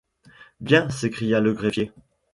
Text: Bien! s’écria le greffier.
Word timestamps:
Bien! 0.61 0.89
s’écria 0.89 1.39
le 1.41 1.53
greffier. 1.53 1.91